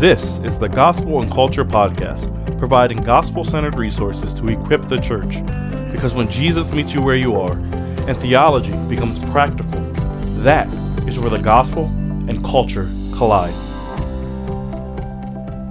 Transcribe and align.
This 0.00 0.38
is 0.44 0.60
the 0.60 0.68
Gospel 0.68 1.20
and 1.20 1.28
Culture 1.28 1.64
Podcast, 1.64 2.56
providing 2.56 3.02
gospel 3.02 3.42
centered 3.42 3.74
resources 3.74 4.32
to 4.34 4.46
equip 4.46 4.82
the 4.82 5.00
church. 5.00 5.44
Because 5.90 6.14
when 6.14 6.30
Jesus 6.30 6.72
meets 6.72 6.94
you 6.94 7.02
where 7.02 7.16
you 7.16 7.34
are 7.34 7.54
and 8.06 8.16
theology 8.20 8.70
becomes 8.88 9.18
practical, 9.24 9.80
that 10.44 10.68
is 11.08 11.18
where 11.18 11.30
the 11.30 11.38
gospel 11.38 11.86
and 12.28 12.44
culture 12.44 12.88
collide. 13.16 13.52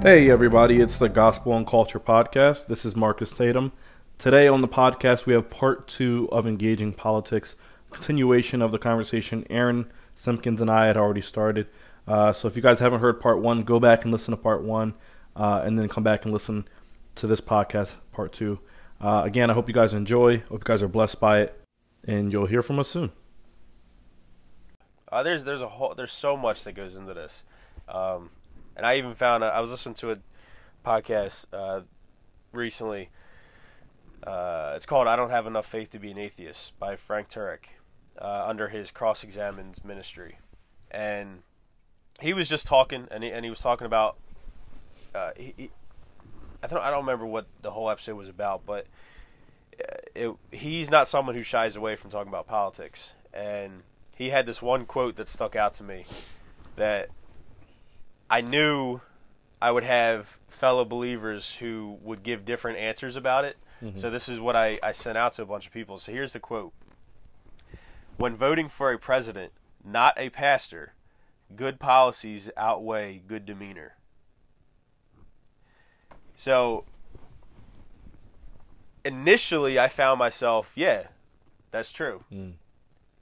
Hey, 0.04 0.30
everybody, 0.30 0.82
it's 0.82 0.98
the 0.98 1.08
Gospel 1.08 1.56
and 1.56 1.66
Culture 1.66 1.98
Podcast. 1.98 2.68
This 2.68 2.84
is 2.84 2.98
Marcus 2.98 3.32
Tatum. 3.32 3.72
Today 4.18 4.50
on 4.50 4.60
the 4.60 4.68
podcast, 4.68 5.26
we 5.26 5.36
have 5.36 5.50
part 5.50 5.88
two 5.88 6.28
of 6.34 6.46
Engaging 6.46 6.92
Politics, 6.92 7.56
continuation 7.92 8.62
of 8.62 8.74
the 8.74 8.78
conversation 8.78 9.48
Aaron 9.50 9.90
Simpkins 10.16 10.60
and 10.60 10.70
I 10.70 10.88
had 10.88 10.98
already 10.98 11.22
started. 11.22 11.68
Uh, 12.08 12.32
so 12.32 12.48
if 12.48 12.56
you 12.56 12.62
guys 12.62 12.80
haven't 12.80 13.02
heard 13.02 13.20
part 13.20 13.40
one, 13.40 13.64
go 13.64 13.80
back 13.80 14.04
and 14.04 14.12
listen 14.12 14.32
to 14.32 14.38
part 14.38 14.64
one, 14.64 14.94
uh, 15.36 15.62
and 15.66 15.78
then 15.78 15.90
come 15.90 16.04
back 16.04 16.24
and 16.24 16.34
listen 16.34 16.68
to 17.16 17.28
this 17.28 17.42
podcast, 17.42 17.96
part 18.12 18.32
two. 18.32 18.60
Uh, 19.02 19.22
again, 19.26 19.50
I 19.50 19.54
hope 19.54 19.68
you 19.68 19.74
guys 19.74 19.94
enjoy. 19.94 20.40
Hope 20.50 20.62
you 20.62 20.66
guys 20.66 20.82
are 20.82 20.88
blessed 20.88 21.20
by 21.20 21.42
it, 21.42 21.62
and 22.06 22.32
you'll 22.32 22.46
hear 22.46 22.62
from 22.62 22.80
us 22.80 22.88
soon. 22.88 23.12
Uh, 25.12 25.24
there's 25.24 25.44
there's 25.44 25.62
a 25.62 25.70
whole 25.70 25.94
there's 25.96 26.12
so 26.12 26.36
much 26.36 26.64
that 26.64 26.74
goes 26.74 26.96
into 26.96 27.14
this, 27.14 27.44
um, 27.88 28.30
and 28.76 28.86
I 28.86 28.98
even 28.98 29.14
found 29.16 29.44
I 29.44 29.60
was 29.60 29.72
listening 29.72 29.96
to 29.96 30.12
a 30.12 30.18
podcast 30.86 31.46
uh, 31.54 31.82
recently. 32.52 33.10
Uh, 34.26 34.74
it's 34.76 34.86
called 34.86 35.08
"I 35.08 35.16
Don't 35.16 35.30
Have 35.30 35.48
Enough 35.48 35.66
Faith 35.66 35.92
to 35.92 36.00
Be 36.00 36.12
an 36.12 36.18
Atheist" 36.18 36.78
by 36.80 36.96
Frank 36.96 37.30
Turek, 37.30 37.68
uh, 38.22 38.46
under 38.48 38.68
his 38.70 38.92
Cross 38.92 39.24
Examined 39.24 39.78
ministry, 39.86 40.40
and 40.92 41.44
he 42.20 42.34
was 42.34 42.50
just 42.50 42.66
talking, 42.66 43.08
and 43.12 43.24
he, 43.24 43.32
and 43.32 43.46
he 43.46 43.50
was 43.50 43.60
talking 43.60 43.86
about. 43.86 44.18
Uh, 45.14 45.32
he, 45.36 45.54
he, 45.58 45.72
I 46.64 46.68
don't 46.68 46.82
I 46.82 46.90
don't 46.90 47.02
remember 47.02 47.26
what 47.26 47.48
the 47.62 47.72
whole 47.72 47.90
episode 47.90 48.16
was 48.16 48.30
about, 48.30 48.66
but 48.66 48.88
uh, 49.80 49.98
it, 50.16 50.36
he's 50.52 50.90
not 50.90 51.08
someone 51.08 51.36
who 51.36 51.44
shies 51.44 51.76
away 51.76 51.96
from 51.96 52.10
talking 52.10 52.30
about 52.30 52.48
politics, 52.48 53.14
and 53.34 53.84
he 54.16 54.30
had 54.30 54.46
this 54.46 54.62
one 54.62 54.86
quote 54.86 55.16
that 55.18 55.28
stuck 55.28 55.56
out 55.56 55.74
to 55.74 55.84
me 55.84 56.06
that 56.76 57.10
I 58.30 58.42
knew 58.42 59.02
I 59.62 59.72
would 59.72 59.84
have 59.84 60.40
fellow 60.50 60.86
believers 60.86 61.56
who 61.58 61.98
would 62.02 62.24
give 62.24 62.46
different 62.46 62.80
answers 62.80 63.16
about 63.16 63.46
it. 63.46 63.58
Mm-hmm. 63.84 64.00
So 64.00 64.10
this 64.10 64.28
is 64.28 64.40
what 64.40 64.56
I, 64.56 64.80
I 64.82 64.92
sent 64.92 65.18
out 65.18 65.34
to 65.34 65.44
a 65.44 65.46
bunch 65.46 65.68
of 65.68 65.74
people. 65.74 66.00
So 66.00 66.12
here's 66.12 66.34
the 66.34 66.40
quote. 66.40 66.74
When 68.18 68.36
voting 68.36 68.70
for 68.70 68.92
a 68.92 68.98
president, 68.98 69.52
not 69.86 70.16
a 70.18 70.30
pastor, 70.30 70.94
good 71.56 71.80
policies 71.80 72.50
outweigh 72.58 73.22
good 73.26 73.46
demeanor. 73.46 73.96
So 76.36 76.86
initially 79.04 79.80
I 79.80 79.88
found 79.88 80.20
myself, 80.20 80.74
yeah, 80.76 81.08
that's 81.72 81.92
true. 81.92 82.24
Mm 82.32 82.54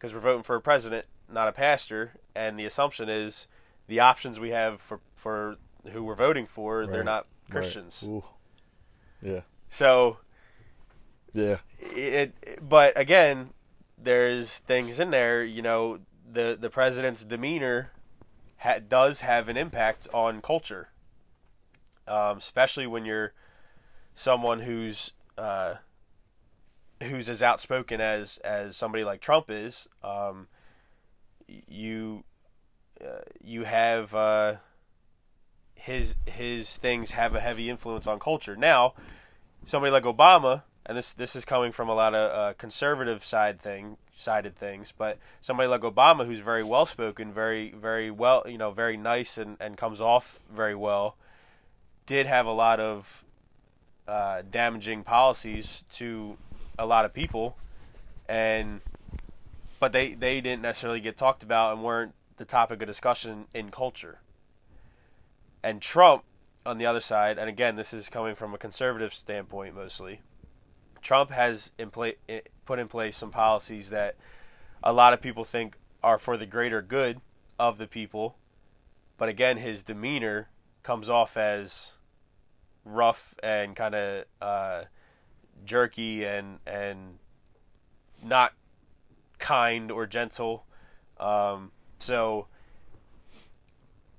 because 0.05 0.13
we're 0.13 0.19
voting 0.19 0.43
for 0.43 0.55
a 0.55 0.61
president, 0.61 1.05
not 1.31 1.47
a 1.47 1.51
pastor, 1.51 2.11
and 2.35 2.59
the 2.59 2.65
assumption 2.65 3.09
is 3.09 3.47
the 3.87 3.99
options 3.99 4.39
we 4.39 4.51
have 4.51 4.79
for 4.79 4.99
for 5.15 5.55
who 5.91 6.03
we're 6.03 6.15
voting 6.15 6.45
for, 6.45 6.81
right. 6.81 6.91
they're 6.91 7.03
not 7.03 7.25
Christians. 7.49 8.03
Right. 8.05 8.21
Yeah. 9.21 9.41
So. 9.69 10.17
Yeah. 11.33 11.57
It, 11.79 12.33
but 12.61 12.93
again, 12.95 13.49
there's 13.97 14.59
things 14.59 14.99
in 14.99 15.09
there. 15.09 15.43
You 15.43 15.63
know, 15.63 15.99
the 16.31 16.55
the 16.59 16.69
president's 16.69 17.23
demeanor 17.23 17.91
ha- 18.57 18.79
does 18.87 19.21
have 19.21 19.49
an 19.49 19.57
impact 19.57 20.07
on 20.13 20.41
culture, 20.41 20.89
um, 22.07 22.37
especially 22.37 22.87
when 22.87 23.05
you're 23.05 23.33
someone 24.15 24.61
who's 24.61 25.11
uh, 25.37 25.75
who's 27.03 27.29
as 27.29 27.43
outspoken 27.43 28.01
as 28.01 28.37
as 28.39 28.75
somebody 28.75 29.03
like 29.03 29.21
Trump 29.21 29.49
is, 29.49 29.87
um, 30.03 30.47
you 31.47 32.23
uh, 33.01 33.21
you 33.43 33.63
have 33.63 34.15
uh, 34.15 34.55
his 35.75 36.15
his 36.25 36.77
things 36.77 37.11
have 37.11 37.35
a 37.35 37.39
heavy 37.39 37.69
influence 37.69 38.07
on 38.07 38.19
culture. 38.19 38.55
Now, 38.55 38.93
somebody 39.65 39.91
like 39.91 40.03
Obama, 40.03 40.63
and 40.85 40.97
this 40.97 41.13
this 41.13 41.35
is 41.35 41.45
coming 41.45 41.71
from 41.71 41.89
a 41.89 41.95
lot 41.95 42.15
of 42.15 42.31
uh, 42.31 42.53
conservative 42.57 43.23
side 43.23 43.61
thing 43.61 43.97
sided 44.17 44.55
things, 44.55 44.93
but 44.97 45.17
somebody 45.41 45.67
like 45.67 45.81
Obama, 45.81 46.25
who's 46.25 46.39
very 46.39 46.63
well 46.63 46.85
spoken, 46.85 47.33
very 47.33 47.71
very 47.71 48.09
well, 48.09 48.43
you 48.45 48.57
know, 48.57 48.71
very 48.71 48.97
nice 48.97 49.37
and 49.37 49.57
and 49.59 49.77
comes 49.77 50.01
off 50.01 50.39
very 50.53 50.75
well, 50.75 51.15
did 52.05 52.25
have 52.25 52.45
a 52.45 52.51
lot 52.51 52.79
of 52.79 53.23
uh, 54.07 54.41
damaging 54.49 55.03
policies 55.03 55.83
to 55.91 56.37
a 56.77 56.85
lot 56.85 57.05
of 57.05 57.13
people, 57.13 57.57
and 58.27 58.81
but 59.79 59.91
they 59.91 60.13
they 60.13 60.41
didn't 60.41 60.61
necessarily 60.61 60.99
get 60.99 61.17
talked 61.17 61.43
about 61.43 61.73
and 61.73 61.83
weren't 61.83 62.13
the 62.37 62.45
topic 62.45 62.81
of 62.81 62.87
discussion 62.87 63.45
in 63.53 63.71
culture. 63.71 64.19
And 65.63 65.81
Trump, 65.81 66.23
on 66.65 66.77
the 66.77 66.85
other 66.85 66.99
side, 66.99 67.37
and 67.39 67.49
again, 67.49 67.75
this 67.75 67.93
is 67.93 68.09
coming 68.09 68.35
from 68.35 68.53
a 68.53 68.57
conservative 68.57 69.13
standpoint 69.13 69.75
mostly. 69.75 70.21
Trump 71.05 71.29
has 71.29 71.71
in 71.77 71.91
pla- 71.91 72.17
put 72.65 72.79
in 72.79 72.87
place 72.87 73.15
some 73.15 73.29
policies 73.29 73.91
that 73.91 74.15
a 74.83 74.91
lot 74.91 75.13
of 75.13 75.21
people 75.21 75.43
think 75.43 75.77
are 76.01 76.17
for 76.17 76.35
the 76.35 76.47
greater 76.47 76.81
good 76.81 77.21
of 77.59 77.77
the 77.77 77.85
people, 77.85 78.37
but 79.15 79.29
again, 79.29 79.57
his 79.57 79.83
demeanor 79.83 80.49
comes 80.81 81.07
off 81.07 81.37
as 81.37 81.91
rough 82.83 83.35
and 83.43 83.75
kind 83.75 83.93
of 83.93 84.25
uh, 84.41 84.83
jerky 85.63 86.25
and 86.25 86.57
and 86.65 87.19
not 88.23 88.53
kind 89.37 89.91
or 89.91 90.07
gentle. 90.07 90.65
Um, 91.19 91.71
so, 91.99 92.47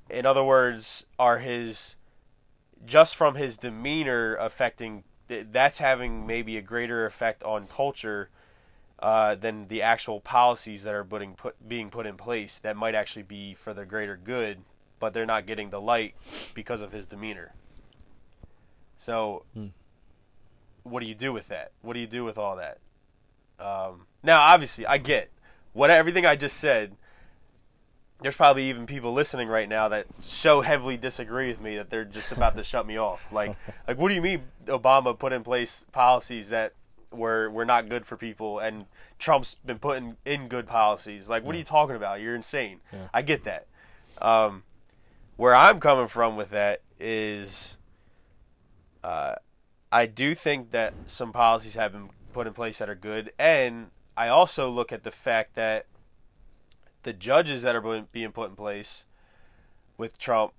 in 0.09 0.25
other 0.25 0.45
words, 0.45 1.05
are 1.19 1.39
his 1.39 1.97
just 2.85 3.17
from 3.17 3.35
his 3.35 3.57
demeanor 3.57 4.37
affecting 4.37 5.03
that's 5.29 5.79
having 5.79 6.27
maybe 6.27 6.57
a 6.57 6.63
greater 6.63 7.07
effect 7.07 7.43
on 7.43 7.67
culture 7.67 8.31
uh, 8.99 9.35
than 9.35 9.69
the 9.69 9.83
actual 9.83 10.21
policies 10.21 10.85
that 10.85 10.95
are 10.95 11.05
putting 11.05 11.35
put 11.35 11.69
being 11.69 11.91
put 11.91 12.07
in 12.07 12.17
place 12.17 12.59
that 12.59 12.77
might 12.77 12.95
actually 12.95 13.23
be 13.23 13.55
for 13.55 13.75
the 13.75 13.85
greater 13.85 14.17
good, 14.17 14.59
but 14.99 15.13
they're 15.13 15.27
not 15.27 15.47
getting 15.47 15.71
the 15.71 15.81
light 15.81 16.15
because 16.55 16.81
of 16.81 16.93
his 16.93 17.07
demeanor. 17.07 17.55
So. 18.97 19.45
Hmm 19.55 19.69
what 20.91 21.01
do 21.01 21.07
you 21.07 21.15
do 21.15 21.33
with 21.33 21.49
that? 21.49 21.73
What 21.83 21.95
do 21.95 22.01
you 22.01 22.07
do 22.07 22.25
with 22.25 22.39
all 22.39 22.57
that? 22.57 22.79
Um, 23.59 24.07
now, 24.23 24.41
obviously, 24.41 24.87
I 24.87 24.99
get 24.99 25.31
what 25.73 25.91
everything 25.91 26.25
I 26.25 26.37
just 26.37 26.57
said. 26.59 26.97
There's 28.23 28.37
probably 28.37 28.69
even 28.71 28.87
people 28.87 29.13
listening 29.13 29.49
right 29.49 29.69
now 29.69 29.89
that 29.89 30.07
so 30.21 30.63
heavily 30.63 30.97
disagree 30.97 31.49
with 31.49 31.61
me 31.61 31.77
that 31.77 31.91
they're 31.91 32.05
just 32.05 32.33
about 32.33 32.57
to 32.57 32.65
shut 32.65 32.87
me 32.87 32.97
off. 32.97 33.31
Like, 33.31 33.57
like, 33.89 33.99
what 33.99 34.09
do 34.09 34.15
you 34.15 34.23
mean 34.23 34.45
Obama 34.67 35.19
put 35.19 35.33
in 35.33 35.43
place 35.43 35.85
policies 35.93 36.49
that 36.49 36.73
were 37.11 37.51
were 37.51 37.65
not 37.65 37.89
good 37.89 38.07
for 38.07 38.17
people, 38.17 38.59
and 38.59 38.87
Trump's 39.19 39.57
been 39.67 39.79
putting 39.79 40.17
in 40.25 40.49
good 40.49 40.67
policies? 40.67 41.29
Like, 41.29 41.45
what 41.45 41.55
yeah. 41.55 41.59
are 41.59 41.61
you 41.61 41.65
talking 41.65 41.97
about? 41.97 42.21
You're 42.21 42.35
insane. 42.35 42.81
Yeah. 42.93 43.09
I 43.13 43.23
get 43.23 43.45
that. 43.45 43.67
Um, 44.21 44.63
where 45.37 45.55
I'm 45.55 45.79
coming 45.79 46.09
from 46.09 46.37
with 46.37 46.51
that 46.51 46.81
is, 46.99 47.77
uh, 49.05 49.35
I 49.93 50.07
do 50.07 50.35
think 50.35 50.71
that 50.71 50.95
some 51.07 51.33
policies 51.33 51.75
have 51.75 51.93
been 51.93 52.09
put 52.33 52.47
in 52.47 52.55
place 52.55 52.79
that 52.79 52.89
are 52.89 52.95
good, 52.95 53.33
and 53.39 53.91
I 54.17 54.29
also 54.29 54.71
look 54.71 54.93
at 54.93 55.05
the 55.05 55.11
fact 55.11 55.55
that 55.57 55.87
the 57.07 57.13
judges 57.13 57.63
that 57.63 57.77
are 57.77 58.05
being 58.11 58.33
put 58.33 58.51
in 58.51 58.57
place 58.57 59.05
with 59.97 60.19
Trump, 60.19 60.53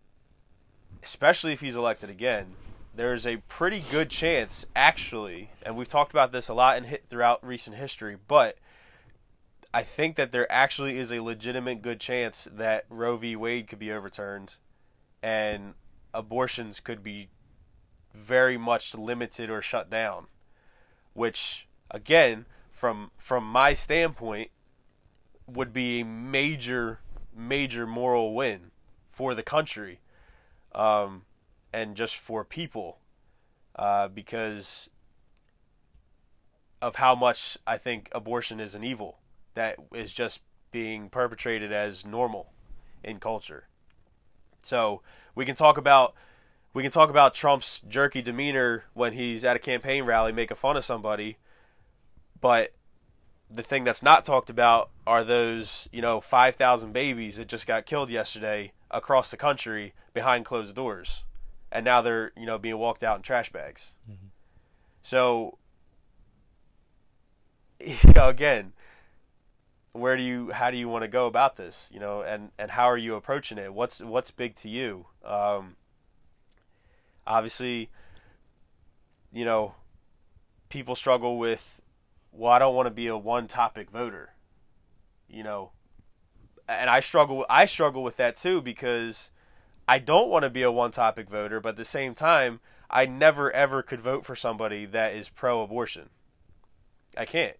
especially 1.03 1.51
if 1.51 1.59
he's 1.59 1.75
elected 1.75 2.09
again, 2.09 2.53
there's 2.95 3.27
a 3.27 3.35
pretty 3.49 3.83
good 3.91 4.09
chance, 4.09 4.65
actually, 4.73 5.51
and 5.61 5.75
we've 5.75 5.89
talked 5.89 6.13
about 6.13 6.31
this 6.31 6.47
a 6.47 6.53
lot 6.53 6.77
in 6.77 6.99
throughout 7.09 7.45
recent 7.45 7.75
history, 7.75 8.15
but 8.29 8.57
I 9.73 9.83
think 9.83 10.15
that 10.15 10.31
there 10.31 10.49
actually 10.49 10.97
is 10.97 11.11
a 11.11 11.19
legitimate 11.19 11.81
good 11.81 11.99
chance 11.99 12.47
that 12.49 12.85
Roe 12.89 13.17
v. 13.17 13.35
Wade 13.35 13.67
could 13.67 13.79
be 13.79 13.91
overturned 13.91 14.55
and 15.21 15.73
abortions 16.13 16.79
could 16.79 17.03
be 17.03 17.27
very 18.13 18.57
much 18.57 18.95
limited 18.95 19.49
or 19.49 19.61
shut 19.61 19.89
down, 19.89 20.27
which 21.11 21.67
again, 21.91 22.45
from 22.71 23.11
from 23.17 23.43
my 23.43 23.73
standpoint, 23.73 24.49
would 25.47 25.73
be 25.73 26.01
a 26.01 26.05
major 26.05 26.99
major 27.35 27.85
moral 27.85 28.33
win 28.33 28.71
for 29.11 29.35
the 29.35 29.43
country, 29.43 29.99
um, 30.73 31.23
and 31.71 31.95
just 31.95 32.15
for 32.15 32.43
people, 32.43 32.99
uh, 33.75 34.07
because 34.07 34.89
of 36.81 36.97
how 36.97 37.15
much 37.15 37.57
I 37.65 37.77
think 37.77 38.09
abortion 38.13 38.59
is 38.59 38.75
an 38.75 38.83
evil 38.83 39.19
that 39.55 39.77
is 39.93 40.13
just 40.13 40.41
being 40.71 41.09
perpetrated 41.09 41.71
as 41.71 42.05
normal 42.05 42.51
in 43.03 43.19
culture. 43.19 43.67
So 44.61 45.01
we 45.33 45.45
can 45.45 45.55
talk 45.55 45.77
about 45.77 46.13
we 46.73 46.83
can 46.83 46.91
talk 46.91 47.09
about 47.09 47.33
Trump's 47.33 47.81
jerky 47.87 48.21
demeanor 48.21 48.83
when 48.93 49.13
he's 49.13 49.43
at 49.43 49.55
a 49.55 49.59
campaign 49.59 50.03
rally 50.03 50.31
making 50.31 50.57
fun 50.57 50.77
of 50.77 50.85
somebody, 50.85 51.37
but 52.39 52.73
the 53.49 53.63
thing 53.63 53.83
that's 53.83 54.03
not 54.03 54.25
talked 54.25 54.49
about 54.49 54.89
are 55.05 55.23
those 55.23 55.87
you 55.91 56.01
know 56.01 56.19
five 56.21 56.55
thousand 56.55 56.93
babies 56.93 57.37
that 57.37 57.47
just 57.47 57.67
got 57.67 57.85
killed 57.85 58.09
yesterday 58.09 58.73
across 58.91 59.31
the 59.31 59.37
country 59.37 59.93
behind 60.13 60.45
closed 60.45 60.75
doors, 60.75 61.23
and 61.71 61.85
now 61.85 62.01
they're 62.01 62.31
you 62.35 62.45
know 62.45 62.57
being 62.57 62.77
walked 62.77 63.03
out 63.03 63.17
in 63.17 63.21
trash 63.21 63.51
bags. 63.51 63.91
Mm-hmm. 64.09 64.27
So, 65.01 65.57
you 67.79 68.13
know, 68.15 68.29
again, 68.29 68.73
where 69.93 70.17
do 70.17 70.23
you 70.23 70.51
how 70.51 70.69
do 70.71 70.77
you 70.77 70.89
want 70.89 71.03
to 71.03 71.07
go 71.07 71.27
about 71.27 71.55
this? 71.55 71.89
You 71.93 71.99
know, 71.99 72.21
and 72.21 72.51
and 72.57 72.71
how 72.71 72.85
are 72.85 72.97
you 72.97 73.15
approaching 73.15 73.57
it? 73.57 73.73
What's 73.73 74.01
what's 74.01 74.31
big 74.31 74.55
to 74.57 74.69
you? 74.69 75.07
Um, 75.23 75.75
obviously, 77.25 77.89
you 79.31 79.45
know, 79.45 79.75
people 80.69 80.95
struggle 80.95 81.37
with 81.37 81.81
well, 82.37 82.51
I 82.51 82.59
don't 82.59 82.75
want 82.75 82.85
to 82.85 82.91
be 82.91 83.07
a 83.07 83.17
one 83.17 83.47
topic 83.47 83.89
voter. 83.89 84.29
You 85.27 85.43
know, 85.43 85.71
and 86.69 86.89
I 86.89 86.99
struggle 86.99 87.45
I 87.49 87.65
struggle 87.65 88.03
with 88.03 88.17
that 88.17 88.37
too 88.37 88.61
because 88.61 89.29
I 89.87 89.99
don't 89.99 90.29
want 90.29 90.43
to 90.43 90.49
be 90.49 90.61
a 90.61 90.71
one 90.71 90.91
topic 90.91 91.29
voter, 91.29 91.59
but 91.59 91.69
at 91.69 91.75
the 91.77 91.85
same 91.85 92.13
time, 92.13 92.59
I 92.89 93.05
never 93.05 93.51
ever 93.51 93.81
could 93.81 94.01
vote 94.01 94.25
for 94.25 94.35
somebody 94.35 94.85
that 94.85 95.13
is 95.13 95.29
pro 95.29 95.61
abortion. 95.61 96.09
I 97.17 97.25
can't. 97.25 97.57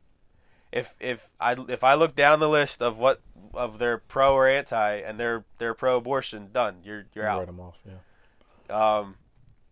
If 0.71 0.95
if 0.99 1.29
I 1.39 1.55
if 1.67 1.83
I 1.83 1.95
look 1.95 2.15
down 2.15 2.39
the 2.39 2.49
list 2.49 2.81
of 2.81 2.99
what 2.99 3.21
of 3.53 3.79
their 3.79 3.97
pro 3.97 4.33
or 4.33 4.47
anti 4.47 4.95
and 4.95 5.19
they're 5.19 5.45
they're 5.57 5.73
pro 5.73 5.97
abortion, 5.97 6.49
done. 6.53 6.77
You're 6.83 7.05
you're 7.13 7.27
out. 7.27 7.39
Write 7.39 7.47
them 7.47 7.59
off. 7.59 7.79
Yeah. 7.85 8.99
Um, 8.99 9.15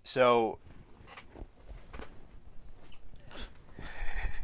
so 0.03 0.59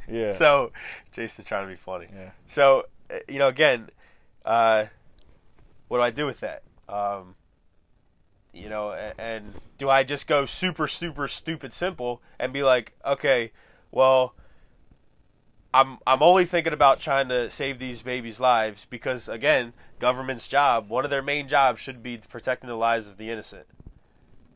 Yeah. 0.10 0.34
So, 0.34 0.72
Jason's 1.12 1.48
trying 1.48 1.68
to 1.68 1.72
be 1.72 1.78
funny. 1.78 2.08
Yeah. 2.14 2.32
So, 2.48 2.86
uh, 3.10 3.20
you 3.28 3.40
know, 3.40 3.48
again, 3.48 3.90
uh, 4.46 4.86
what 5.88 5.98
do 5.98 6.04
I 6.04 6.12
do 6.12 6.26
with 6.26 6.40
that? 6.42 6.64
Um, 6.90 7.36
you 8.54 8.70
know, 8.70 8.92
and, 8.92 9.20
and 9.20 9.54
do 9.78 9.90
I 9.90 10.04
just 10.04 10.28
go 10.28 10.46
super, 10.46 10.88
super 10.88 11.28
stupid 11.28 11.74
simple 11.74 12.22
and 12.40 12.52
be 12.52 12.64
like, 12.64 12.94
okay, 13.06 13.52
well, 13.92 14.36
I'm 15.74 16.00
I'm 16.06 16.22
only 16.22 16.46
thinking 16.46 16.74
about 16.74 17.00
trying 17.00 17.30
to 17.30 17.50
save 17.50 17.80
these 17.80 18.02
babies' 18.02 18.40
lives 18.40 18.86
because 18.90 19.30
again, 19.30 19.74
government's 20.00 20.48
job, 20.48 20.90
one 20.90 21.06
of 21.06 21.12
their 21.12 21.22
main 21.22 21.48
jobs 21.48 21.80
should 21.80 22.04
be 22.04 22.18
protecting 22.18 22.68
the 22.68 22.76
lives 22.76 23.08
of 23.08 23.18
the 23.18 23.30
innocent. 23.30 23.68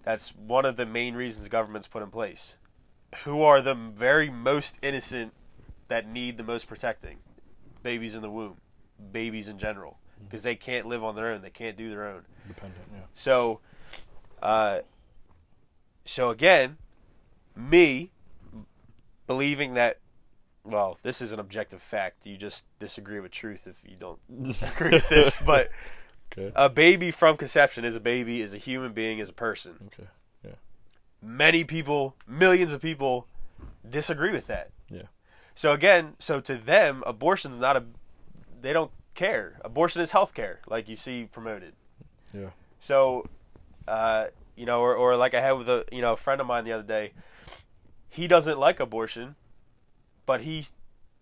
That's 0.04 0.36
one 0.36 0.66
of 0.66 0.76
the 0.76 0.86
main 0.86 1.16
reasons 1.16 1.48
government's 1.48 1.88
put 1.88 2.04
in 2.04 2.10
place. 2.10 2.58
Who 3.24 3.42
are 3.42 3.62
the 3.62 3.74
very 3.74 4.30
most 4.30 4.78
innocent 4.82 5.34
that 5.88 6.08
need 6.08 6.38
the 6.38 6.44
most 6.44 6.68
protecting 6.68 7.18
babies 7.84 8.16
in 8.16 8.22
the 8.22 8.30
womb, 8.30 8.58
babies 9.12 9.48
in 9.48 9.58
general, 9.58 10.00
because 10.24 10.42
mm-hmm. 10.42 10.50
they 10.50 10.56
can't 10.56 10.88
live 10.88 11.04
on 11.04 11.16
their 11.16 11.32
own. 11.32 11.42
They 11.42 11.50
can't 11.50 11.78
do 11.78 11.90
their 11.90 12.08
own. 12.08 12.24
Dependent, 12.48 12.84
yeah. 12.94 13.00
So, 13.14 13.60
uh, 14.42 14.80
so 16.04 16.30
again, 16.30 16.78
me 17.56 18.12
believing 19.28 19.76
that. 19.76 20.00
Well, 20.64 20.98
this 21.04 21.22
is 21.22 21.32
an 21.32 21.40
objective 21.40 21.82
fact. 21.82 22.26
You 22.26 22.38
just 22.38 22.66
disagree 22.80 23.20
with 23.20 23.32
truth 23.32 23.68
if 23.68 23.78
you 23.88 23.96
don't 23.98 24.20
agree 24.64 24.94
with 24.94 25.08
this. 25.10 25.40
But 25.40 25.70
okay. 26.34 26.52
a 26.56 26.70
baby 26.70 27.12
from 27.12 27.38
conception 27.38 27.86
is 27.86 27.96
a 27.96 28.00
baby, 28.00 28.42
is 28.42 28.52
a 28.52 28.58
human 28.58 28.92
being, 28.92 29.20
is 29.20 29.30
a 29.30 29.34
person. 29.34 29.92
Okay. 29.94 30.10
Many 31.26 31.64
people, 31.64 32.16
millions 32.28 32.72
of 32.72 32.82
people, 32.82 33.28
disagree 33.90 34.32
with 34.32 34.46
that. 34.48 34.70
Yeah. 34.90 35.04
So 35.56 35.74
again, 35.74 36.14
so 36.20 36.40
to 36.42 36.56
them, 36.56 37.04
abortion 37.06 37.52
is 37.52 37.58
not 37.58 37.76
a. 37.76 37.84
They 38.62 38.74
don't 38.74 38.92
care. 39.16 39.60
Abortion 39.66 40.02
is 40.02 40.12
health 40.12 40.36
care, 40.36 40.60
like 40.68 40.88
you 40.88 40.96
see 40.96 41.28
promoted. 41.32 41.74
Yeah. 42.32 42.50
So, 42.80 43.28
uh, 43.88 44.28
you 44.56 44.66
know, 44.66 44.82
or, 44.82 44.94
or 44.94 45.18
like 45.18 45.34
I 45.34 45.42
had 45.42 45.54
with 45.54 45.68
a 45.68 45.86
you 45.92 46.02
know 46.02 46.14
a 46.14 46.18
friend 46.18 46.40
of 46.40 46.46
mine 46.46 46.64
the 46.66 46.74
other 46.74 46.84
day. 46.84 47.14
He 48.08 48.28
doesn't 48.28 48.60
like 48.60 48.80
abortion, 48.80 49.36
but 50.26 50.42
he 50.42 50.66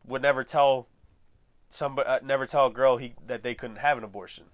would 0.06 0.22
never 0.22 0.44
tell 0.44 0.88
somebody, 1.70 2.08
uh, 2.08 2.20
never 2.24 2.46
tell 2.46 2.68
a 2.68 2.72
girl 2.72 2.98
he 2.98 3.14
that 3.26 3.42
they 3.42 3.56
couldn't 3.56 3.78
have 3.78 3.98
an 3.98 4.04
abortion. 4.04 4.46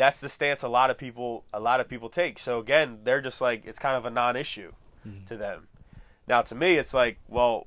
That's 0.00 0.18
the 0.18 0.30
stance 0.30 0.62
a 0.62 0.68
lot 0.68 0.88
of 0.88 0.96
people 0.96 1.44
a 1.52 1.60
lot 1.60 1.78
of 1.78 1.86
people 1.86 2.08
take. 2.08 2.38
So 2.38 2.58
again, 2.58 3.00
they're 3.04 3.20
just 3.20 3.42
like 3.42 3.66
it's 3.66 3.78
kind 3.78 3.98
of 3.98 4.06
a 4.06 4.10
non-issue 4.10 4.72
mm-hmm. 5.06 5.26
to 5.26 5.36
them. 5.36 5.68
Now 6.26 6.40
to 6.40 6.54
me, 6.54 6.76
it's 6.76 6.94
like, 6.94 7.18
well, 7.28 7.66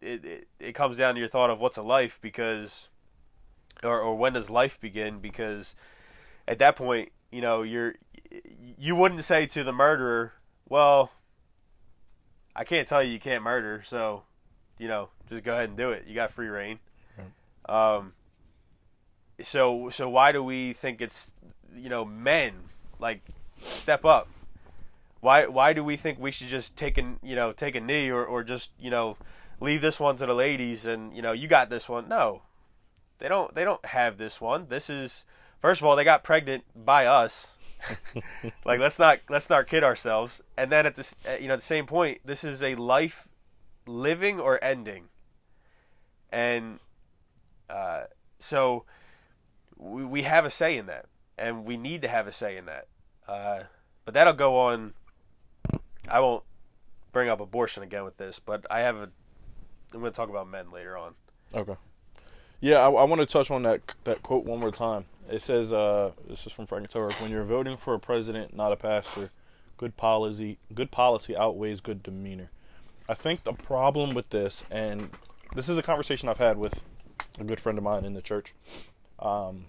it, 0.00 0.24
it, 0.24 0.48
it 0.58 0.72
comes 0.72 0.96
down 0.96 1.12
to 1.12 1.20
your 1.20 1.28
thought 1.28 1.50
of 1.50 1.60
what's 1.60 1.76
a 1.76 1.82
life 1.82 2.18
because 2.22 2.88
or, 3.82 4.00
or 4.00 4.16
when 4.16 4.32
does 4.32 4.48
life 4.48 4.80
begin 4.80 5.18
because 5.18 5.74
at 6.48 6.58
that 6.58 6.74
point 6.74 7.12
you 7.30 7.42
know 7.42 7.60
you're 7.60 7.96
you 8.78 8.96
wouldn't 8.96 9.24
say 9.24 9.44
to 9.44 9.62
the 9.62 9.72
murderer 9.72 10.32
well 10.70 11.10
i 12.54 12.64
can't 12.64 12.88
tell 12.88 13.02
you 13.02 13.12
you 13.12 13.20
can't 13.20 13.42
murder 13.42 13.82
so 13.84 14.22
you 14.78 14.88
know 14.88 15.10
just 15.28 15.44
go 15.44 15.52
ahead 15.52 15.68
and 15.68 15.76
do 15.76 15.90
it 15.90 16.04
you 16.06 16.14
got 16.14 16.30
free 16.30 16.48
reign 16.48 16.78
um 17.68 18.14
so 19.42 19.90
so 19.90 20.08
why 20.08 20.32
do 20.32 20.42
we 20.42 20.72
think 20.72 21.00
it's 21.00 21.32
you 21.74 21.88
know 21.88 22.04
men 22.04 22.54
like 22.98 23.22
step 23.58 24.04
up? 24.04 24.28
Why 25.20 25.46
why 25.46 25.72
do 25.72 25.82
we 25.84 25.96
think 25.96 26.18
we 26.18 26.30
should 26.30 26.48
just 26.48 26.76
take 26.76 26.98
a 26.98 27.14
you 27.22 27.36
know 27.36 27.52
take 27.52 27.74
a 27.74 27.80
knee 27.80 28.10
or, 28.10 28.24
or 28.24 28.42
just 28.42 28.70
you 28.78 28.90
know 28.90 29.16
leave 29.60 29.80
this 29.80 29.98
one 29.98 30.16
to 30.16 30.26
the 30.26 30.34
ladies 30.34 30.86
and 30.86 31.14
you 31.14 31.22
know 31.22 31.32
you 31.32 31.48
got 31.48 31.70
this 31.70 31.88
one? 31.88 32.08
No. 32.08 32.42
They 33.18 33.28
don't 33.28 33.54
they 33.54 33.64
don't 33.64 33.84
have 33.86 34.18
this 34.18 34.40
one. 34.40 34.66
This 34.68 34.90
is 34.90 35.24
first 35.60 35.80
of 35.80 35.86
all 35.86 35.96
they 35.96 36.04
got 36.04 36.24
pregnant 36.24 36.64
by 36.74 37.06
us. 37.06 37.52
Like 38.64 38.80
let's 38.80 38.98
not 38.98 39.20
let's 39.28 39.48
not 39.48 39.68
kid 39.68 39.84
ourselves. 39.84 40.42
And 40.56 40.72
then 40.72 40.86
at 40.86 40.96
this 40.96 41.14
you 41.40 41.48
know 41.48 41.54
at 41.54 41.60
the 41.60 41.66
same 41.66 41.86
point 41.86 42.20
this 42.24 42.42
is 42.42 42.62
a 42.62 42.74
life 42.74 43.28
living 43.86 44.40
or 44.40 44.62
ending. 44.62 45.04
And 46.32 46.80
uh, 47.70 48.04
so 48.38 48.84
we, 49.76 50.04
we 50.04 50.22
have 50.22 50.44
a 50.44 50.50
say 50.50 50.76
in 50.76 50.86
that 50.86 51.06
and 51.38 51.64
we 51.64 51.76
need 51.76 52.02
to 52.02 52.08
have 52.08 52.26
a 52.26 52.32
say 52.32 52.56
in 52.56 52.66
that 52.66 52.86
uh, 53.28 53.64
but 54.04 54.14
that'll 54.14 54.32
go 54.32 54.58
on 54.58 54.94
i 56.08 56.20
won't 56.20 56.44
bring 57.12 57.28
up 57.28 57.40
abortion 57.40 57.82
again 57.82 58.04
with 58.04 58.16
this 58.16 58.38
but 58.38 58.66
i 58.70 58.80
have 58.80 58.96
a 58.96 59.08
I'm 59.96 60.00
going 60.00 60.12
to 60.12 60.16
talk 60.16 60.28
about 60.28 60.48
men 60.48 60.70
later 60.70 60.96
on. 60.96 61.14
Okay. 61.54 61.74
Yeah, 62.60 62.78
I, 62.78 62.90
I 62.90 63.04
want 63.04 63.20
to 63.20 63.26
touch 63.26 63.50
on 63.50 63.62
that 63.62 63.94
that 64.04 64.22
quote 64.22 64.44
one 64.44 64.60
more 64.60 64.70
time. 64.70 65.04
It 65.30 65.42
says, 65.42 65.72
uh, 65.72 66.12
"This 66.28 66.46
is 66.46 66.52
from 66.52 66.66
Frank 66.66 66.88
Turek. 66.90 67.20
When 67.20 67.30
you're 67.30 67.44
voting 67.44 67.76
for 67.76 67.94
a 67.94 67.98
president, 67.98 68.54
not 68.54 68.72
a 68.72 68.76
pastor, 68.76 69.30
good 69.76 69.96
policy 69.96 70.58
good 70.74 70.90
policy 70.90 71.36
outweighs 71.36 71.80
good 71.80 72.02
demeanor." 72.02 72.50
I 73.08 73.14
think 73.14 73.44
the 73.44 73.52
problem 73.52 74.14
with 74.14 74.30
this, 74.30 74.64
and 74.70 75.10
this 75.54 75.68
is 75.68 75.78
a 75.78 75.82
conversation 75.82 76.28
I've 76.28 76.38
had 76.38 76.56
with 76.56 76.82
a 77.38 77.44
good 77.44 77.60
friend 77.60 77.78
of 77.78 77.84
mine 77.84 78.04
in 78.04 78.14
the 78.14 78.22
church, 78.22 78.54
um, 79.18 79.66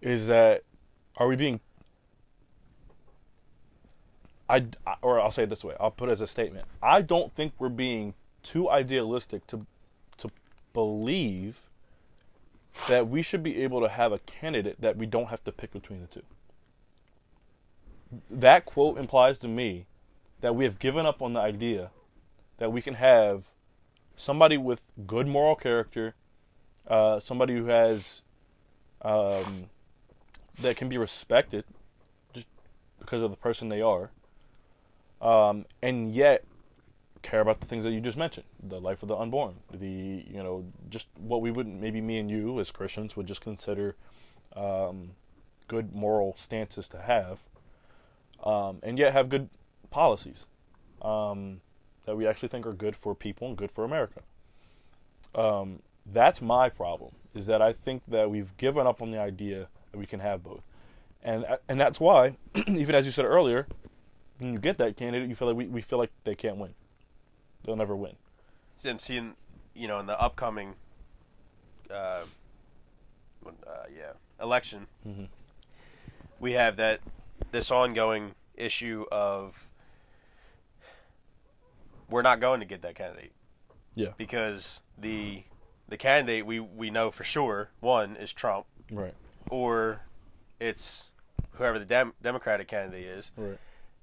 is 0.00 0.26
that 0.28 0.62
are 1.16 1.26
we 1.26 1.36
being 1.36 1.60
I, 4.48 4.66
or 5.00 5.20
I'll 5.20 5.30
say 5.30 5.44
it 5.44 5.50
this 5.50 5.64
way. 5.64 5.74
I'll 5.80 5.90
put 5.90 6.08
it 6.08 6.12
as 6.12 6.20
a 6.20 6.26
statement. 6.26 6.66
I 6.82 7.00
don't 7.02 7.32
think 7.34 7.54
we're 7.58 7.70
being 7.70 8.14
too 8.42 8.68
idealistic 8.68 9.46
to 9.48 9.66
to 10.18 10.30
believe 10.72 11.68
that 12.88 13.08
we 13.08 13.22
should 13.22 13.42
be 13.42 13.62
able 13.62 13.80
to 13.80 13.88
have 13.88 14.12
a 14.12 14.18
candidate 14.20 14.80
that 14.80 14.96
we 14.96 15.06
don't 15.06 15.28
have 15.28 15.42
to 15.44 15.52
pick 15.52 15.72
between 15.72 16.00
the 16.00 16.06
two. 16.06 16.22
That 18.30 18.64
quote 18.64 18.98
implies 18.98 19.38
to 19.38 19.48
me 19.48 19.86
that 20.40 20.54
we 20.54 20.64
have 20.64 20.78
given 20.78 21.06
up 21.06 21.22
on 21.22 21.32
the 21.32 21.40
idea 21.40 21.90
that 22.58 22.70
we 22.70 22.82
can 22.82 22.94
have 22.94 23.50
somebody 24.16 24.56
with 24.56 24.86
good 25.06 25.26
moral 25.26 25.56
character, 25.56 26.14
uh, 26.88 27.18
somebody 27.18 27.54
who 27.54 27.66
has 27.66 28.22
um, 29.02 29.66
that 30.60 30.76
can 30.76 30.88
be 30.88 30.98
respected 30.98 31.64
just 32.32 32.46
because 32.98 33.22
of 33.22 33.30
the 33.30 33.36
person 33.36 33.68
they 33.68 33.82
are, 33.82 34.10
um, 35.20 35.66
and 35.82 36.12
yet 36.12 36.44
care 37.22 37.40
about 37.40 37.60
the 37.60 37.66
things 37.66 37.84
that 37.84 37.92
you 37.92 38.00
just 38.00 38.18
mentioned 38.18 38.44
the 38.62 38.78
life 38.78 39.02
of 39.02 39.08
the 39.08 39.16
unborn 39.16 39.54
the 39.72 40.22
you 40.28 40.42
know 40.42 40.62
just 40.90 41.08
what 41.16 41.40
we 41.40 41.50
would 41.50 41.66
maybe 41.66 41.98
me 41.98 42.18
and 42.18 42.30
you 42.30 42.60
as 42.60 42.70
christians 42.70 43.16
would 43.16 43.26
just 43.26 43.40
consider 43.40 43.96
um, 44.54 45.12
good 45.66 45.94
moral 45.94 46.34
stances 46.34 46.86
to 46.86 46.98
have 47.00 47.40
um, 48.44 48.78
and 48.82 48.98
yet 48.98 49.14
have 49.14 49.30
good 49.30 49.48
policies 49.90 50.44
um, 51.00 51.60
that 52.04 52.16
we 52.16 52.26
actually 52.26 52.48
think 52.48 52.66
are 52.66 52.72
good 52.72 52.96
for 52.96 53.14
people 53.14 53.48
and 53.48 53.56
good 53.56 53.70
for 53.70 53.84
america. 53.84 54.20
Um, 55.34 55.80
that's 56.06 56.40
my 56.42 56.68
problem 56.68 57.12
is 57.34 57.46
that 57.46 57.60
i 57.62 57.72
think 57.72 58.04
that 58.04 58.30
we've 58.30 58.56
given 58.56 58.86
up 58.86 59.00
on 59.02 59.10
the 59.10 59.18
idea 59.18 59.68
that 59.90 59.98
we 59.98 60.06
can 60.06 60.20
have 60.20 60.42
both 60.42 60.62
and 61.22 61.46
and 61.68 61.80
that's 61.80 61.98
why, 61.98 62.36
even 62.68 62.94
as 62.94 63.06
you 63.06 63.10
said 63.10 63.24
earlier, 63.24 63.66
when 64.36 64.52
you 64.52 64.58
get 64.58 64.76
that 64.76 64.94
candidate, 64.98 65.26
you 65.26 65.34
feel 65.34 65.48
like 65.48 65.56
we, 65.56 65.66
we 65.68 65.80
feel 65.80 65.98
like 65.98 66.10
they 66.24 66.34
can't 66.34 66.58
win. 66.58 66.74
They'll 67.64 67.76
never 67.76 67.96
win. 67.96 68.16
And 68.84 69.00
seeing, 69.00 69.32
you 69.74 69.88
know, 69.88 69.98
in 70.00 70.04
the 70.04 70.20
upcoming, 70.20 70.74
uh, 71.90 71.94
uh, 71.94 72.24
yeah, 73.96 74.12
election, 74.38 74.86
Mhm. 75.08 75.28
we 76.38 76.52
have 76.52 76.76
that 76.76 77.00
this 77.52 77.70
ongoing 77.70 78.34
issue 78.54 79.06
of 79.10 79.66
we're 82.10 82.20
not 82.20 82.38
going 82.38 82.60
to 82.60 82.66
get 82.66 82.82
that 82.82 82.94
candidate 82.96 83.32
Yeah. 83.94 84.10
because 84.18 84.82
the 84.98 85.44
the 85.88 85.96
candidate 85.96 86.46
we 86.46 86.60
we 86.60 86.90
know 86.90 87.10
for 87.10 87.24
sure 87.24 87.70
one 87.80 88.16
is 88.16 88.32
Trump 88.32 88.66
Right. 88.90 89.14
or 89.50 90.00
it's 90.60 91.10
whoever 91.52 91.78
the 91.78 91.84
Dem- 91.84 92.14
Democratic 92.22 92.68
candidate 92.68 93.04
is, 93.06 93.30
Right. 93.36 93.58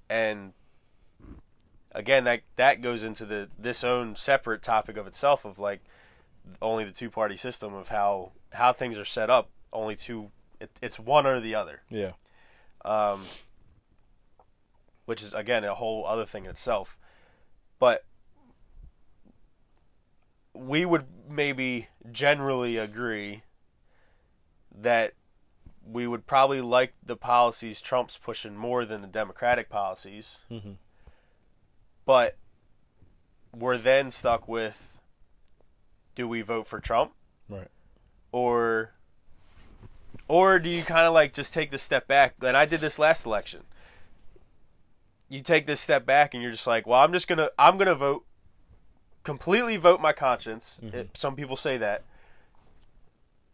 and 0.09 0.53
again 1.93 2.23
that 2.23 2.41
that 2.55 2.81
goes 2.81 3.03
into 3.03 3.25
the 3.25 3.49
this 3.59 3.83
own 3.83 4.15
separate 4.15 4.61
topic 4.61 4.95
of 4.97 5.07
itself 5.07 5.43
of 5.45 5.59
like 5.59 5.81
only 6.61 6.83
the 6.85 6.91
two 6.91 7.09
party 7.09 7.35
system 7.37 7.73
of 7.73 7.89
how 7.89 8.31
how 8.53 8.71
things 8.73 8.97
are 8.97 9.05
set 9.05 9.29
up 9.29 9.49
only 9.73 9.95
two 9.95 10.31
it, 10.59 10.69
it's 10.81 10.97
one 10.99 11.25
or 11.25 11.39
the 11.39 11.53
other 11.55 11.81
Yeah. 11.89 12.11
um, 12.85 13.23
which 15.05 15.21
is 15.21 15.33
again 15.33 15.63
a 15.63 15.75
whole 15.75 16.05
other 16.05 16.25
thing 16.25 16.45
in 16.45 16.51
itself 16.51 16.97
but 17.79 18.05
we 20.53 20.85
would 20.85 21.05
maybe 21.29 21.87
generally 22.11 22.77
agree 22.77 23.43
that 24.73 25.13
we 25.85 26.05
would 26.07 26.27
probably 26.27 26.61
like 26.61 26.93
the 27.03 27.15
policies 27.15 27.81
Trump's 27.81 28.17
pushing 28.17 28.55
more 28.55 28.85
than 28.85 29.01
the 29.01 29.07
Democratic 29.07 29.69
policies 29.69 30.39
Mm-hmm. 30.51 30.71
but 32.05 32.37
we're 33.55 33.77
then 33.77 34.11
stuck 34.11 34.47
with 34.47 34.93
do 36.15 36.27
we 36.27 36.41
vote 36.41 36.67
for 36.67 36.79
Trump 36.79 37.11
Right. 37.49 37.67
or 38.31 38.91
or 40.27 40.59
do 40.59 40.69
you 40.69 40.83
kind 40.83 41.05
of 41.07 41.13
like 41.13 41.33
just 41.33 41.53
take 41.53 41.71
the 41.71 41.77
step 41.77 42.07
back 42.07 42.35
and 42.41 42.55
I 42.55 42.65
did 42.65 42.79
this 42.79 42.99
last 42.99 43.25
election 43.25 43.61
you 45.29 45.41
take 45.41 45.65
this 45.65 45.79
step 45.81 46.05
back 46.05 46.33
and 46.33 46.43
you're 46.43 46.51
just 46.51 46.67
like 46.67 46.85
well 46.85 47.01
I'm 47.01 47.11
just 47.13 47.27
going 47.27 47.39
to 47.39 47.51
I'm 47.57 47.75
going 47.77 47.87
to 47.87 47.95
vote 47.95 48.25
completely 49.23 49.77
vote 49.77 50.01
my 50.01 50.13
conscience. 50.13 50.79
It- 50.81 51.17
some 51.17 51.35
people 51.35 51.55
say 51.55 51.77
that. 51.77 52.03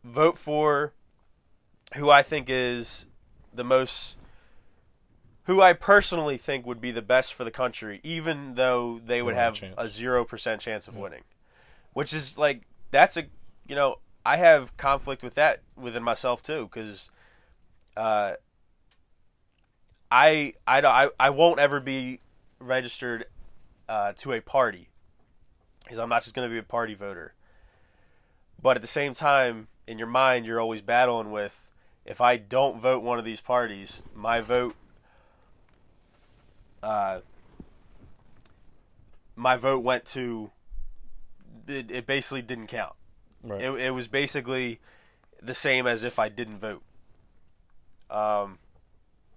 Vote 0.04 0.38
for 0.38 0.94
who 1.96 2.10
I 2.10 2.24
think 2.24 2.48
is 2.50 3.06
the 3.54 3.64
most 3.64 4.18
who 5.44 5.62
I 5.62 5.72
personally 5.74 6.38
think 6.38 6.66
would 6.66 6.82
be 6.82 6.92
the 6.92 7.02
best 7.02 7.34
for 7.34 7.44
the 7.46 7.52
country, 7.52 8.02
even 8.04 8.56
though 8.56 9.00
they 9.06 9.22
would 9.22 9.34
have 9.36 9.54
a 9.78 9.88
zero 9.88 10.26
percent 10.26 10.62
chance 10.62 10.88
of 10.90 10.96
winning. 10.98 11.24
Which 11.94 12.14
is 12.14 12.38
like 12.38 12.64
that's 12.92 13.16
a 13.18 13.26
you 13.68 13.76
know 13.76 14.00
I 14.26 14.38
have 14.38 14.76
conflict 14.78 15.24
with 15.24 15.36
that 15.36 15.62
within 15.76 16.04
myself 16.04 16.44
too 16.44 16.70
because 16.72 17.10
uh, 17.96 18.34
I 20.12 20.54
I 20.66 20.82
don't 20.82 20.92
I, 20.94 21.10
I 21.20 21.30
won't 21.30 21.60
ever 21.60 21.80
be 21.80 22.20
registered 22.60 23.26
uh, 23.90 24.14
to 24.18 24.34
a 24.34 24.42
party 24.42 24.90
because 25.88 26.00
I'm 26.00 26.10
not 26.10 26.24
just 26.24 26.36
going 26.36 26.48
to 26.48 26.52
be 26.52 26.60
a 26.60 26.64
party 26.64 26.94
voter. 26.94 27.34
But 28.62 28.76
at 28.78 28.82
the 28.82 28.88
same 28.88 29.14
time, 29.14 29.68
in 29.88 29.98
your 29.98 30.08
mind, 30.08 30.46
you're 30.46 30.60
always 30.60 30.82
battling 30.82 31.32
with 31.32 31.70
if 32.06 32.22
I 32.22 32.38
don't 32.38 32.80
vote 32.80 33.04
one 33.04 33.20
of 33.20 33.26
these 33.26 33.42
parties, 33.42 34.02
my 34.16 34.40
vote, 34.40 34.76
uh, 36.82 37.20
my 39.36 39.58
vote 39.58 39.84
went 39.84 40.06
to. 40.06 40.52
It, 41.68 41.92
it 41.92 42.08
basically 42.08 42.42
didn't 42.42 42.68
count. 42.68 42.94
Right. 43.44 43.62
It, 43.62 43.72
it 43.74 43.92
was 43.92 44.08
basically 44.08 44.80
the 45.42 45.54
same 45.54 45.86
as 45.86 46.04
if 46.04 46.18
I 46.18 46.30
didn't 46.30 46.60
vote. 46.60 46.82
Um, 48.10 48.60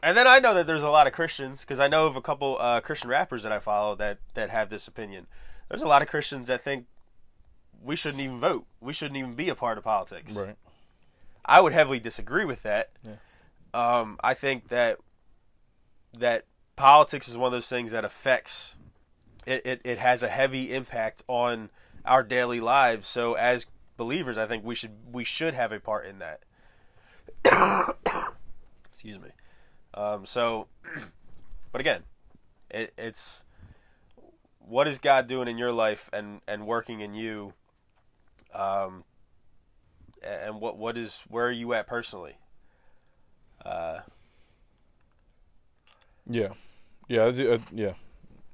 and 0.02 0.16
then 0.16 0.28
I 0.28 0.38
know 0.38 0.54
that 0.54 0.66
there's 0.69 0.85
a 0.85 0.88
lot 0.88 1.09
of 1.09 1.12
Christians 1.12 1.62
because 1.62 1.80
I 1.80 1.88
know 1.88 2.07
of 2.07 2.14
a 2.14 2.23
couple 2.23 2.57
uh, 2.61 2.80
Christian 2.80 3.11
rappers 3.11 3.42
that 3.42 3.52
I 3.52 3.59
follow 3.59 3.97
that 3.97 4.19
that 4.35 4.50
have 4.50 4.71
this 4.71 4.87
opinion. 4.87 5.26
There's 5.70 5.82
a 5.82 5.88
lot 5.88 6.02
of 6.02 6.08
Christians 6.08 6.48
that 6.48 6.62
think 6.62 6.86
we 7.82 7.96
shouldn't 7.96 8.20
even 8.20 8.40
vote. 8.40 8.66
We 8.80 8.92
shouldn't 8.92 9.16
even 9.16 9.34
be 9.34 9.48
a 9.48 9.54
part 9.54 9.78
of 9.78 9.84
politics. 9.84 10.34
right. 10.34 10.56
I 11.44 11.60
would 11.60 11.72
heavily 11.72 12.00
disagree 12.00 12.44
with 12.44 12.62
that. 12.64 12.90
Yeah. 13.04 13.14
Um, 13.72 14.18
I 14.22 14.34
think 14.34 14.68
that 14.68 14.98
that 16.18 16.44
politics 16.76 17.28
is 17.28 17.36
one 17.36 17.46
of 17.46 17.52
those 17.52 17.68
things 17.68 17.92
that 17.92 18.04
affects 18.04 18.74
it, 19.46 19.64
it, 19.64 19.80
it 19.84 19.98
has 19.98 20.22
a 20.22 20.28
heavy 20.28 20.74
impact 20.74 21.22
on 21.28 21.70
our 22.04 22.22
daily 22.22 22.60
lives. 22.60 23.06
So 23.06 23.34
as 23.34 23.66
believers, 23.96 24.38
I 24.38 24.46
think 24.46 24.64
we 24.64 24.74
should 24.74 24.92
we 25.12 25.24
should 25.24 25.54
have 25.54 25.72
a 25.72 25.80
part 25.80 26.06
in 26.06 26.18
that. 26.18 26.40
Excuse 28.92 29.18
me. 29.18 29.30
Um, 29.94 30.26
so, 30.26 30.66
but 31.72 31.80
again, 31.80 32.02
it, 32.70 32.92
it's 32.98 33.44
what 34.61 34.87
is 34.87 34.99
God 34.99 35.26
doing 35.26 35.49
in 35.49 35.59
your 35.59 35.73
life 35.73 36.09
and, 36.12 36.40
and 36.47 36.67
working 36.67 37.00
in 37.00 37.14
you 37.14 37.55
um, 38.55 39.05
and 40.23 40.61
what 40.61 40.76
what 40.76 40.97
is 40.99 41.25
where 41.29 41.47
are 41.47 41.52
you 41.52 41.73
at 41.75 41.87
personally? 41.87 42.37
Uh, 43.64 44.00
Yeah, 46.29 46.49
yeah, 47.09 47.26
I 47.26 47.31
do- 47.33 47.52
uh, 47.52 47.59
yeah. 47.73 47.93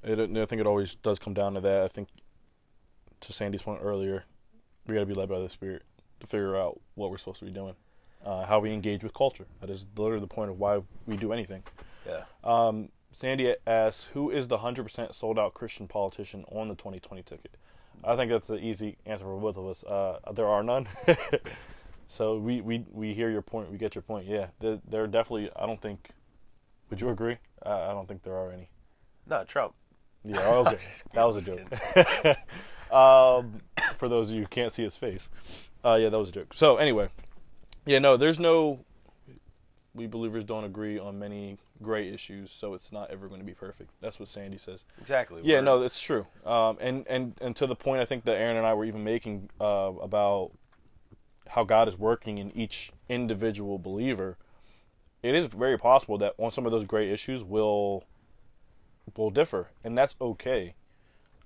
It, 0.03 0.19
I 0.21 0.47
think 0.47 0.61
it 0.61 0.67
always 0.67 0.95
does 0.95 1.19
come 1.19 1.35
down 1.35 1.55
to 1.55 1.61
that. 1.61 1.83
I 1.83 1.89
think 1.89 2.09
to 3.21 3.33
Sandy's 3.33 3.63
point 3.63 3.81
earlier, 3.83 4.25
we 4.87 4.95
got 4.95 5.01
to 5.01 5.07
be 5.07 5.15
led 5.15 5.29
by 5.29 5.41
the 5.41 5.49
Spirit 5.49 5.83
to 6.21 6.27
figure 6.27 6.57
out 6.57 6.81
what 6.95 7.11
we're 7.11 7.19
supposed 7.19 7.41
to 7.41 7.45
be 7.45 7.51
doing, 7.51 7.75
uh, 8.25 8.47
how 8.47 8.61
we 8.61 8.73
engage 8.73 9.03
with 9.03 9.13
culture. 9.15 9.47
That 9.61 9.69
is 9.71 9.87
literally 9.97 10.21
the 10.21 10.29
point 10.29 10.51
of 10.51 10.59
why 10.61 10.83
we 11.07 11.17
do 11.17 11.33
anything. 11.33 11.65
yeah, 12.07 12.23
Um, 12.45 12.91
Sandy 13.11 13.55
asks, 13.67 14.05
"Who 14.13 14.31
is 14.31 14.49
the 14.49 14.59
hundred 14.59 14.85
percent 14.85 15.15
sold 15.15 15.39
out 15.39 15.55
Christian 15.55 15.89
politician 15.89 16.45
on 16.51 16.67
the 16.67 16.75
2020 16.75 17.23
ticket?" 17.23 17.57
I 18.05 18.15
think 18.17 18.31
that's 18.31 18.51
an 18.51 18.61
easy 18.61 18.99
answer 19.07 19.25
for 19.25 19.39
both 19.41 19.57
of 19.57 19.67
us. 19.67 19.83
Uh, 19.85 20.19
there 20.33 20.47
are 20.47 20.63
none. 20.63 20.87
so 22.07 22.37
we, 22.37 22.61
we 22.61 22.85
we 22.93 23.15
hear 23.15 23.31
your 23.31 23.43
point. 23.43 23.71
We 23.71 23.79
get 23.79 23.95
your 23.95 24.03
point. 24.03 24.27
Yeah, 24.27 24.49
there, 24.61 24.81
there 24.87 25.05
are 25.05 25.09
definitely. 25.09 25.51
I 25.57 25.67
don't 25.67 25.81
think. 25.81 26.11
Would 26.91 27.01
you 27.01 27.09
agree? 27.09 27.39
I, 27.65 27.71
I 27.71 27.93
don't 27.93 28.07
think 28.07 28.23
there 28.23 28.37
are 28.37 28.53
any. 28.53 28.71
no 29.27 29.45
Trump. 29.45 29.75
Yeah. 30.25 30.41
oh, 30.45 30.67
Okay. 30.67 30.79
that 31.15 31.25
was 31.25 31.37
a 31.37 31.43
joke. 31.43 32.93
um, 32.93 33.61
for 33.97 34.09
those 34.09 34.31
of 34.31 34.37
you 34.37 34.43
who 34.43 34.49
can't 34.49 34.73
see 34.73 34.83
his 34.83 34.97
face, 34.97 35.29
uh, 35.85 35.95
yeah, 35.95 36.09
that 36.09 36.19
was 36.19 36.29
a 36.29 36.33
joke. 36.33 36.53
So 36.55 36.77
anyway, 36.77 37.09
yeah, 37.85 37.99
no, 37.99 38.17
there's 38.17 38.39
no. 38.39 38.85
We 39.97 40.07
believers 40.07 40.45
don't 40.45 40.65
agree 40.65 40.99
on 40.99 41.19
many 41.19 41.59
gray 41.83 42.09
issues, 42.13 42.51
so 42.51 42.75
it's 42.75 42.93
not 42.93 43.11
ever 43.11 43.29
going 43.29 43.41
to 43.41 43.47
be 43.47 43.55
perfect. 43.55 43.91
That's 44.01 44.19
what 44.21 44.29
Sandy 44.29 44.59
says. 44.59 44.85
Exactly. 45.01 45.41
Yeah, 45.43 45.57
We're- 45.57 45.65
no, 45.65 45.81
that's 45.81 46.01
true. 46.01 46.27
Um, 46.45 46.77
and, 46.81 47.07
and 47.09 47.35
and 47.41 47.57
to 47.57 47.67
the 47.67 47.75
point, 47.75 48.01
I 48.01 48.05
think 48.05 48.25
that 48.25 48.37
Aaron 48.37 48.57
and 48.57 48.67
I 48.67 48.75
were 48.75 48.85
even 48.85 49.03
making 49.03 49.49
uh, 49.61 49.65
about 50.01 50.53
how 51.49 51.65
God 51.65 51.89
is 51.89 51.97
working 51.99 52.39
in 52.39 52.55
each 52.57 52.93
individual 53.09 53.79
believer. 53.79 54.37
It 55.23 55.35
is 55.35 55.47
very 55.47 55.79
possible 55.79 56.19
that 56.19 56.35
on 56.39 56.51
some 56.51 56.67
of 56.67 56.73
those 56.73 56.85
gray 56.85 57.11
issues 57.11 57.43
will 57.43 58.05
will 59.17 59.31
differ, 59.31 59.69
and 59.83 59.97
that's 59.97 60.15
okay. 60.21 60.75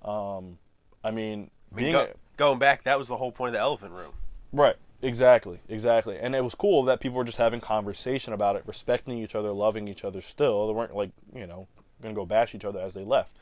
Um, 0.03 0.57
I 1.03 1.11
mean, 1.11 1.11
I 1.11 1.11
mean, 1.11 1.49
being 1.75 1.91
go- 1.93 2.01
a- 2.01 2.37
going 2.37 2.59
back, 2.59 2.83
that 2.83 2.97
was 2.97 3.07
the 3.07 3.17
whole 3.17 3.31
point 3.31 3.49
of 3.49 3.53
the 3.53 3.59
elephant 3.59 3.93
room. 3.93 4.13
Right. 4.51 4.75
Exactly. 5.01 5.59
Exactly. 5.67 6.17
And 6.19 6.35
it 6.35 6.43
was 6.43 6.55
cool 6.55 6.83
that 6.83 6.99
people 6.99 7.17
were 7.17 7.23
just 7.23 7.37
having 7.37 7.59
conversation 7.59 8.33
about 8.33 8.55
it, 8.55 8.63
respecting 8.65 9.17
each 9.17 9.35
other, 9.35 9.51
loving 9.51 9.87
each 9.87 10.03
other 10.03 10.21
still. 10.21 10.67
They 10.67 10.73
weren't 10.73 10.95
like, 10.95 11.11
you 11.33 11.47
know, 11.47 11.67
going 12.01 12.13
to 12.13 12.19
go 12.19 12.25
bash 12.25 12.53
each 12.53 12.65
other 12.65 12.79
as 12.79 12.93
they 12.93 13.03
left. 13.03 13.35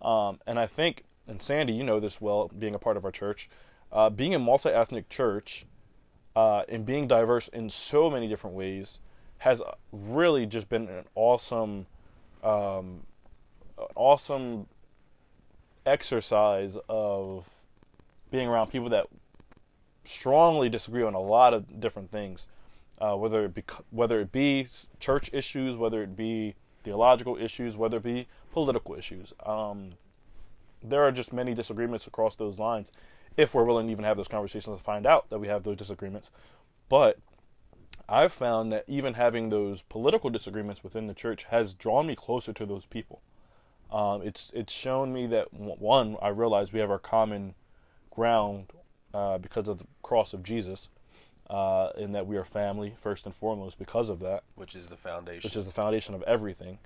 Um, 0.00 0.40
and 0.46 0.58
I 0.58 0.66
think, 0.66 1.04
and 1.28 1.42
Sandy, 1.42 1.72
you 1.74 1.84
know 1.84 2.00
this 2.00 2.20
well, 2.20 2.50
being 2.58 2.74
a 2.74 2.78
part 2.78 2.96
of 2.96 3.04
our 3.04 3.10
church, 3.10 3.48
uh, 3.92 4.10
being 4.10 4.34
a 4.34 4.38
multi 4.38 4.70
ethnic 4.70 5.08
church 5.08 5.66
uh, 6.34 6.62
and 6.68 6.86
being 6.86 7.06
diverse 7.06 7.48
in 7.48 7.68
so 7.68 8.10
many 8.10 8.26
different 8.26 8.56
ways 8.56 9.00
has 9.38 9.60
really 9.92 10.46
just 10.46 10.68
been 10.68 10.88
an 10.88 11.04
awesome, 11.14 11.86
um, 12.42 13.02
an 13.76 13.86
awesome 13.96 14.66
exercise 15.84 16.76
of 16.88 17.48
being 18.30 18.48
around 18.48 18.68
people 18.68 18.88
that 18.88 19.06
strongly 20.04 20.68
disagree 20.68 21.02
on 21.02 21.14
a 21.14 21.20
lot 21.20 21.54
of 21.54 21.80
different 21.80 22.10
things, 22.10 22.48
uh, 22.98 23.16
whether 23.16 23.44
it 23.44 23.54
be 23.54 23.64
whether 23.90 24.20
it 24.20 24.32
be 24.32 24.66
church 25.00 25.30
issues, 25.32 25.76
whether 25.76 26.02
it 26.02 26.16
be 26.16 26.54
theological 26.82 27.36
issues, 27.36 27.76
whether 27.76 27.98
it 27.98 28.02
be 28.02 28.26
political 28.52 28.94
issues. 28.94 29.32
Um, 29.44 29.90
there 30.82 31.02
are 31.02 31.12
just 31.12 31.32
many 31.32 31.54
disagreements 31.54 32.06
across 32.06 32.34
those 32.34 32.58
lines, 32.58 32.90
if 33.36 33.54
we're 33.54 33.64
willing 33.64 33.86
to 33.86 33.92
even 33.92 34.04
have 34.04 34.16
those 34.16 34.28
conversations 34.28 34.76
to 34.76 34.82
find 34.82 35.06
out 35.06 35.30
that 35.30 35.38
we 35.38 35.48
have 35.48 35.62
those 35.62 35.76
disagreements. 35.76 36.30
But 36.88 37.18
I've 38.08 38.32
found 38.32 38.72
that 38.72 38.84
even 38.88 39.14
having 39.14 39.48
those 39.48 39.82
political 39.82 40.28
disagreements 40.28 40.82
within 40.82 41.06
the 41.06 41.14
church 41.14 41.44
has 41.44 41.72
drawn 41.72 42.06
me 42.06 42.16
closer 42.16 42.52
to 42.52 42.66
those 42.66 42.84
people. 42.84 43.22
Um, 43.90 44.22
it's 44.22 44.50
it's 44.54 44.72
shown 44.72 45.12
me 45.12 45.26
that 45.28 45.52
one, 45.52 46.16
I 46.20 46.28
realize 46.28 46.72
we 46.72 46.80
have 46.80 46.90
our 46.90 46.98
common 46.98 47.54
ground 48.10 48.66
uh, 49.14 49.38
because 49.38 49.68
of 49.68 49.78
the 49.78 49.86
cross 50.02 50.32
of 50.32 50.42
Jesus, 50.42 50.88
uh, 51.50 51.90
in 51.98 52.12
that 52.12 52.26
we 52.26 52.36
are 52.36 52.44
family 52.44 52.94
first 52.98 53.26
and 53.26 53.34
foremost 53.34 53.78
because 53.78 54.08
of 54.08 54.20
that, 54.20 54.42
which 54.54 54.74
is 54.74 54.86
the 54.86 54.96
foundation, 54.96 55.46
which 55.46 55.56
is 55.56 55.66
the 55.66 55.72
foundation 55.72 56.14
of 56.14 56.22
everything. 56.22 56.78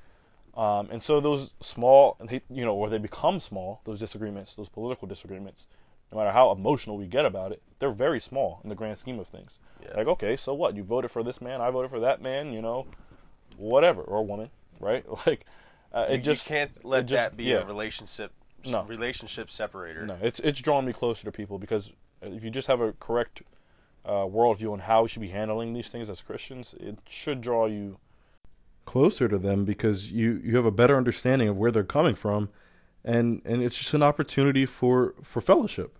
Um, 0.56 0.88
and 0.90 1.02
so 1.02 1.20
those 1.20 1.54
small, 1.60 2.16
you 2.48 2.64
know, 2.64 2.74
or 2.74 2.88
they 2.88 2.98
become 2.98 3.40
small, 3.40 3.82
those 3.84 4.00
disagreements, 4.00 4.56
those 4.56 4.70
political 4.70 5.06
disagreements, 5.06 5.66
no 6.10 6.18
matter 6.18 6.32
how 6.32 6.50
emotional 6.50 6.96
we 6.96 7.06
get 7.06 7.26
about 7.26 7.52
it, 7.52 7.62
they're 7.78 7.90
very 7.90 8.18
small 8.18 8.60
in 8.62 8.70
the 8.70 8.74
grand 8.74 8.96
scheme 8.96 9.18
of 9.18 9.26
things. 9.26 9.58
Yeah. 9.82 9.98
Like, 9.98 10.06
okay, 10.06 10.34
so 10.36 10.54
what? 10.54 10.74
You 10.74 10.82
voted 10.82 11.10
for 11.10 11.22
this 11.22 11.40
man, 11.40 11.60
I 11.60 11.70
voted 11.70 11.90
for 11.90 12.00
that 12.00 12.22
man, 12.22 12.52
you 12.52 12.62
know, 12.62 12.86
whatever, 13.56 14.02
or 14.02 14.24
woman, 14.24 14.50
right? 14.80 15.04
Like, 15.26 15.44
uh, 15.92 16.06
it 16.08 16.16
you, 16.16 16.22
just 16.22 16.48
you 16.48 16.56
can't 16.56 16.84
let 16.84 17.06
just, 17.06 17.22
that 17.22 17.36
be 17.36 17.44
yeah. 17.44 17.56
a 17.56 17.64
relationship 17.64 18.32
no. 18.64 18.82
relationship 18.84 19.50
separator. 19.50 20.06
No, 20.06 20.16
it's 20.20 20.40
it's 20.40 20.60
drawn 20.60 20.84
me 20.84 20.92
closer 20.92 21.24
to 21.24 21.32
people 21.32 21.58
because 21.58 21.92
if 22.26 22.44
you 22.44 22.50
just 22.50 22.68
have 22.68 22.80
a 22.80 22.92
correct 22.92 23.42
uh, 24.04 24.24
worldview 24.24 24.72
on 24.72 24.80
how 24.80 25.02
we 25.02 25.08
should 25.08 25.22
be 25.22 25.28
handling 25.28 25.72
these 25.72 25.88
things 25.88 26.08
as 26.08 26.22
Christians, 26.22 26.74
it 26.78 26.98
should 27.06 27.40
draw 27.40 27.66
you 27.66 27.98
closer 28.84 29.28
to 29.28 29.38
them 29.38 29.64
because 29.64 30.12
you, 30.12 30.40
you 30.44 30.56
have 30.56 30.64
a 30.64 30.70
better 30.70 30.96
understanding 30.96 31.48
of 31.48 31.58
where 31.58 31.70
they're 31.70 31.84
coming 31.84 32.14
from, 32.14 32.48
and 33.04 33.42
and 33.44 33.62
it's 33.62 33.76
just 33.76 33.94
an 33.94 34.02
opportunity 34.02 34.64
for 34.64 35.14
for 35.22 35.40
fellowship. 35.40 35.98